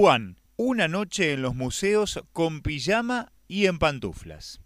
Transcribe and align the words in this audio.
Puan, 0.00 0.38
una 0.56 0.88
noche 0.88 1.34
en 1.34 1.42
los 1.42 1.54
museos 1.54 2.24
con 2.32 2.62
pijama 2.62 3.34
y 3.46 3.66
en 3.66 3.78
pantuflas. 3.78 4.62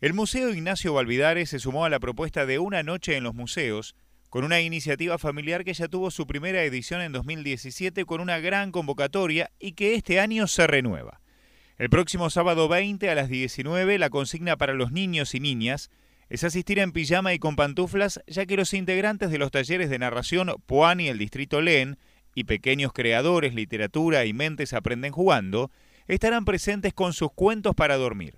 El 0.00 0.14
Museo 0.14 0.48
Ignacio 0.48 0.94
Valvidares 0.94 1.50
se 1.50 1.58
sumó 1.58 1.84
a 1.84 1.90
la 1.90 2.00
propuesta 2.00 2.46
de 2.46 2.58
una 2.58 2.82
noche 2.82 3.18
en 3.18 3.24
los 3.24 3.34
museos 3.34 3.94
con 4.30 4.44
una 4.44 4.62
iniciativa 4.62 5.18
familiar 5.18 5.62
que 5.62 5.74
ya 5.74 5.88
tuvo 5.88 6.10
su 6.10 6.26
primera 6.26 6.62
edición 6.62 7.02
en 7.02 7.12
2017 7.12 8.06
con 8.06 8.22
una 8.22 8.38
gran 8.38 8.72
convocatoria 8.72 9.50
y 9.58 9.72
que 9.72 9.94
este 9.94 10.20
año 10.20 10.46
se 10.46 10.66
renueva. 10.66 11.20
El 11.76 11.90
próximo 11.90 12.30
sábado 12.30 12.66
20 12.66 13.10
a 13.10 13.14
las 13.14 13.28
19 13.28 13.98
la 13.98 14.08
consigna 14.08 14.56
para 14.56 14.72
los 14.72 14.90
niños 14.90 15.34
y 15.34 15.40
niñas 15.40 15.90
es 16.30 16.44
asistir 16.44 16.78
en 16.78 16.92
pijama 16.92 17.34
y 17.34 17.38
con 17.38 17.56
pantuflas 17.56 18.22
ya 18.26 18.46
que 18.46 18.56
los 18.56 18.72
integrantes 18.72 19.30
de 19.30 19.36
los 19.36 19.50
talleres 19.50 19.90
de 19.90 19.98
narración 19.98 20.50
Puan 20.64 21.00
y 21.00 21.08
el 21.08 21.18
Distrito 21.18 21.60
leen 21.60 21.98
y 22.36 22.44
pequeños 22.44 22.92
creadores, 22.92 23.54
literatura 23.54 24.26
y 24.26 24.34
mentes 24.34 24.74
aprenden 24.74 25.10
jugando, 25.10 25.70
estarán 26.06 26.44
presentes 26.44 26.92
con 26.92 27.14
sus 27.14 27.32
cuentos 27.32 27.74
para 27.74 27.96
dormir. 27.96 28.36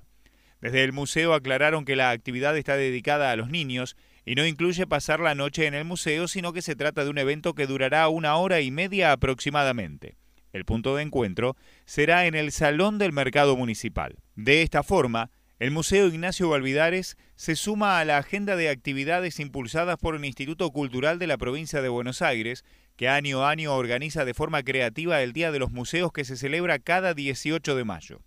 Desde 0.60 0.84
el 0.84 0.92
museo 0.92 1.34
aclararon 1.34 1.84
que 1.84 1.96
la 1.96 2.10
actividad 2.10 2.56
está 2.56 2.76
dedicada 2.76 3.32
a 3.32 3.36
los 3.36 3.50
niños 3.50 3.96
y 4.24 4.36
no 4.36 4.46
incluye 4.46 4.86
pasar 4.86 5.18
la 5.18 5.34
noche 5.34 5.66
en 5.66 5.74
el 5.74 5.84
museo, 5.84 6.28
sino 6.28 6.52
que 6.52 6.62
se 6.62 6.76
trata 6.76 7.02
de 7.02 7.10
un 7.10 7.18
evento 7.18 7.54
que 7.54 7.66
durará 7.66 8.08
una 8.08 8.36
hora 8.36 8.60
y 8.60 8.70
media 8.70 9.10
aproximadamente. 9.10 10.14
El 10.52 10.64
punto 10.64 10.94
de 10.94 11.02
encuentro 11.02 11.56
será 11.84 12.26
en 12.26 12.36
el 12.36 12.52
Salón 12.52 12.98
del 12.98 13.12
Mercado 13.12 13.56
Municipal. 13.56 14.16
De 14.36 14.62
esta 14.62 14.84
forma, 14.84 15.32
el 15.58 15.72
Museo 15.72 16.06
Ignacio 16.06 16.48
Valvidares 16.48 17.16
se 17.34 17.56
suma 17.56 17.98
a 17.98 18.04
la 18.04 18.18
agenda 18.18 18.54
de 18.54 18.68
actividades 18.68 19.40
impulsadas 19.40 19.98
por 19.98 20.14
el 20.14 20.24
Instituto 20.24 20.70
Cultural 20.70 21.18
de 21.18 21.26
la 21.26 21.36
provincia 21.36 21.82
de 21.82 21.88
Buenos 21.88 22.22
Aires, 22.22 22.64
que 22.98 23.08
año 23.08 23.44
a 23.44 23.50
año 23.50 23.76
organiza 23.76 24.24
de 24.24 24.34
forma 24.34 24.64
creativa 24.64 25.22
el 25.22 25.32
Día 25.32 25.52
de 25.52 25.60
los 25.60 25.70
Museos 25.70 26.12
que 26.12 26.24
se 26.24 26.36
celebra 26.36 26.80
cada 26.80 27.14
18 27.14 27.76
de 27.76 27.84
mayo. 27.84 28.20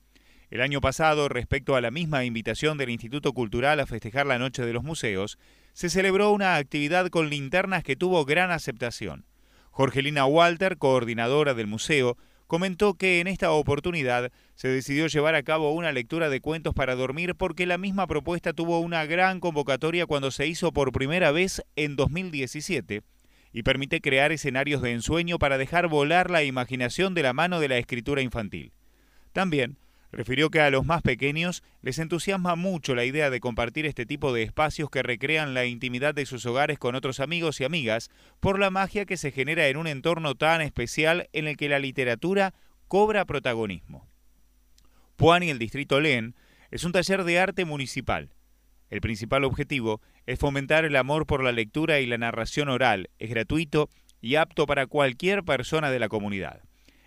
El 0.50 0.62
año 0.62 0.80
pasado, 0.80 1.28
respecto 1.28 1.76
a 1.76 1.82
la 1.82 1.92
misma 1.92 2.24
invitación 2.24 2.78
del 2.78 2.90
Instituto 2.90 3.34
Cultural 3.34 3.82
a 3.82 3.86
festejar 3.86 4.26
la 4.26 4.40
Noche 4.40 4.66
de 4.66 4.72
los 4.72 4.86
Museos, 4.86 5.38
se 5.74 5.90
celebró 5.90 6.32
una 6.32 6.56
actividad 6.56 7.10
con 7.10 7.30
linternas 7.30 7.84
que 7.84 7.98
tuvo 7.98 8.24
gran 8.24 8.50
aceptación. 8.50 9.26
Jorgelina 9.72 10.26
Walter, 10.26 10.78
coordinadora 10.78 11.54
del 11.54 11.68
museo, 11.68 12.18
comentó 12.48 12.94
que 12.94 13.20
en 13.20 13.28
esta 13.28 13.52
oportunidad 13.52 14.32
se 14.56 14.70
decidió 14.70 15.08
llevar 15.08 15.36
a 15.36 15.44
cabo 15.44 15.74
una 15.74 15.92
lectura 15.92 16.30
de 16.30 16.40
cuentos 16.40 16.74
para 16.74 16.96
dormir 16.96 17.36
porque 17.36 17.66
la 17.66 17.78
misma 17.78 18.08
propuesta 18.08 18.54
tuvo 18.54 18.80
una 18.80 19.06
gran 19.06 19.42
convocatoria 19.42 20.06
cuando 20.06 20.32
se 20.32 20.48
hizo 20.48 20.72
por 20.72 20.94
primera 20.94 21.32
vez 21.32 21.62
en 21.76 21.98
2017 21.98 23.04
y 23.54 23.64
permite 23.64 24.02
crear 24.02 24.32
escenarios 24.32 24.82
de 24.82 24.92
ensueño 24.92 25.40
para 25.40 25.58
dejar 25.58 25.88
volar 25.88 26.30
la 26.30 26.44
imaginación 26.44 27.14
de 27.14 27.24
la 27.24 27.34
mano 27.34 27.60
de 27.60 27.70
la 27.70 27.78
escritura 27.78 28.22
infantil. 28.22 28.72
También 29.34 29.78
refirió 30.12 30.50
que 30.50 30.60
a 30.60 30.70
los 30.70 30.86
más 30.86 31.02
pequeños 31.02 31.64
les 31.82 32.00
entusiasma 32.00 32.56
mucho 32.56 32.96
la 32.96 33.06
idea 33.06 33.30
de 33.30 33.40
compartir 33.40 33.86
este 33.86 34.06
tipo 34.06 34.34
de 34.34 34.44
espacios 34.44 34.90
que 34.90 35.04
recrean 35.04 35.54
la 35.54 35.66
intimidad 35.66 36.14
de 36.14 36.26
sus 36.26 36.46
hogares 36.46 36.78
con 36.78 36.96
otros 36.96 37.20
amigos 37.20 37.62
y 37.62 37.64
amigas 37.64 38.10
por 38.40 38.60
la 38.60 38.70
magia 38.70 39.06
que 39.06 39.18
se 39.18 39.32
genera 39.32 39.68
en 39.68 39.78
un 39.78 39.88
entorno 39.88 40.36
tan 40.36 40.62
especial 40.62 41.30
en 41.34 41.48
el 41.48 41.58
que 41.58 41.70
la 41.70 41.80
literatura 41.80 42.54
cobra 42.88 43.26
protagonismo. 43.26 44.08
Puan 45.16 45.44
y 45.44 45.50
el 45.50 45.60
Distrito 45.60 46.00
Len 46.00 46.36
es 46.72 46.84
un 46.84 46.92
taller 46.92 47.24
de 47.24 47.40
arte 47.40 47.66
municipal. 47.66 48.32
El 48.92 49.00
principal 49.00 49.46
objetivo 49.46 50.02
es 50.28 50.38
fomentar 50.38 50.84
el 50.84 50.98
amor 50.98 51.26
por 51.26 51.44
la 51.44 51.54
lectura 51.54 52.02
y 52.02 52.06
la 52.06 52.18
narración 52.18 52.68
oral. 52.68 53.10
Es 53.20 53.30
gratuito 53.30 53.90
y 54.20 54.36
apto 54.36 54.68
para 54.68 54.86
cualquier 54.86 55.44
persona 55.44 55.90
de 55.90 55.98
la 55.98 56.10
comunidad. 56.10 56.62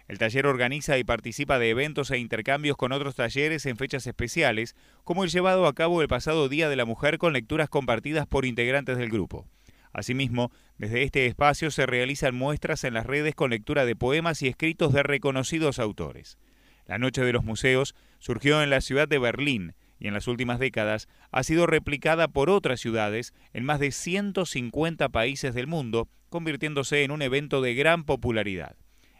El 0.08 0.18
taller 0.18 0.46
organiza 0.46 0.98
y 0.98 1.05
participa 1.05 1.58
de 1.58 1.68
eventos 1.68 2.10
e 2.10 2.18
intercambios 2.18 2.78
con 2.78 2.92
otros 2.92 3.14
talleres 3.14 3.66
en 3.66 3.77
fechas 3.77 4.06
especiales, 4.06 4.74
como 5.05 5.24
el 5.24 5.30
llevado 5.30 5.67
a 5.67 5.74
cabo 5.74 6.00
el 6.00 6.08
pasado 6.08 6.48
Día 6.48 6.70
de 6.70 6.77
la 6.77 6.86
Mujer 6.86 7.18
con 7.18 7.34
lecturas 7.34 7.68
compartidas 7.68 8.27
por 8.27 8.46
integrantes 8.46 8.96
del 8.96 9.11
grupo. 9.11 9.46
Asimismo, 9.92 10.52
desde 10.78 11.02
este 11.02 11.27
espacio 11.27 11.70
se 11.70 11.86
realizan 11.86 12.34
muestras 12.34 12.84
en 12.84 12.94
las 12.94 13.06
redes 13.06 13.34
con 13.34 13.50
lectura 13.50 13.84
de 13.84 13.94
poemas 13.94 14.40
y 14.42 14.48
escritos 14.48 14.92
de 14.94 15.02
reconocidos 15.02 15.78
autores. 15.78 16.39
La 16.86 16.98
Noche 16.98 17.23
de 17.23 17.33
los 17.33 17.44
Museos 17.44 17.94
surgió 18.18 18.62
en 18.62 18.70
la 18.70 18.80
ciudad 18.80 19.06
de 19.06 19.18
Berlín 19.18 19.74
y 20.05 20.09
en 20.09 20.13
las 20.13 20.29
últimas 20.29 20.59
décadas 20.59 21.09
ha 21.33 21.42
sido 21.45 21.67
replicada 21.67 22.29
por 22.29 22.51
otras 22.51 22.79
ciudades 22.79 23.33
en 23.55 23.65
más 23.65 23.81
de 23.81 23.91
150 23.91 25.09
países 25.09 25.55
del 25.55 25.67
mundo, 25.67 26.11
convirtiéndose 26.29 27.05
en 27.05 27.11
un 27.11 27.23
evento 27.23 27.63
de 27.63 27.75
gran 27.75 28.05
popularidad. 28.05 28.77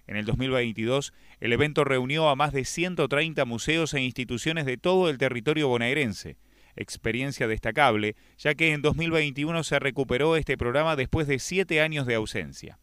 En 0.07 0.17
el 0.17 0.27
2022, 0.27 1.15
el 1.41 1.55
evento 1.55 1.85
reunió 1.85 2.29
a 2.29 2.37
más 2.37 2.53
de 2.53 2.67
130 2.67 3.47
museos 3.47 3.95
e 3.95 4.03
instituciones 4.03 4.67
de 4.67 4.77
todo 4.77 5.09
el 5.09 5.17
territorio 5.17 5.69
bonaerense. 5.69 6.37
Experiencia 6.77 7.49
destacable, 7.49 8.15
ya 8.37 8.55
que 8.55 8.75
en 8.75 8.83
2021 8.83 9.65
se 9.65 9.79
recuperó 9.79 10.37
este 10.37 10.59
programa 10.59 10.97
después 10.97 11.27
de 11.27 11.39
siete 11.39 11.81
años 11.81 12.07
de 12.07 12.17
ausencia. 12.17 12.79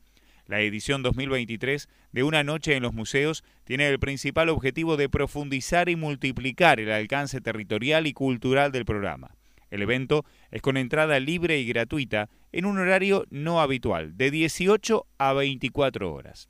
La 0.46 0.62
edición 0.62 1.04
2023 1.04 1.88
de 2.12 2.24
Una 2.24 2.44
Noche 2.44 2.76
en 2.76 2.84
los 2.84 2.94
Museos 2.94 3.44
tiene 3.64 3.88
el 3.88 4.00
principal 4.00 4.50
objetivo 4.50 4.98
de 4.98 5.10
profundizar 5.10 5.90
y 5.90 5.96
multiplicar 5.96 6.80
el 6.80 6.92
alcance 6.92 7.42
territorial 7.42 8.08
y 8.08 8.14
cultural 8.14 8.72
del 8.72 8.86
programa. 8.86 9.36
El 9.70 9.82
evento 9.82 10.26
es 10.52 10.62
con 10.62 10.76
entrada 10.76 11.20
libre 11.20 11.60
y 11.60 11.66
gratuita 11.66 12.30
en 12.52 12.66
un 12.66 12.78
horario 12.78 13.26
no 13.30 13.62
habitual, 13.62 14.18
de 14.18 14.30
18 14.30 15.08
a 15.18 15.34
24 15.34 16.14
horas. 16.14 16.50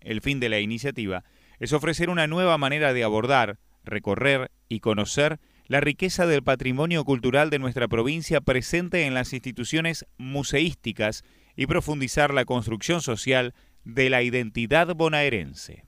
El 0.00 0.20
fin 0.20 0.40
de 0.40 0.50
la 0.50 0.60
iniciativa 0.60 1.24
es 1.58 1.72
ofrecer 1.72 2.10
una 2.10 2.26
nueva 2.26 2.58
manera 2.58 2.92
de 2.92 3.02
abordar, 3.02 3.58
recorrer 3.84 4.50
y 4.68 4.80
conocer 4.80 5.40
la 5.66 5.80
riqueza 5.80 6.26
del 6.26 6.42
patrimonio 6.42 7.04
cultural 7.04 7.48
de 7.48 7.58
nuestra 7.58 7.88
provincia 7.88 8.42
presente 8.42 9.06
en 9.06 9.14
las 9.14 9.32
instituciones 9.32 10.04
museísticas 10.18 11.24
y 11.56 11.66
profundizar 11.66 12.32
la 12.32 12.44
construcción 12.44 13.00
social 13.00 13.54
de 13.84 14.10
la 14.10 14.22
identidad 14.22 14.94
bonaerense. 14.94 15.84